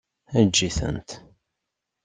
Eǧǧ-itent. 0.39 1.09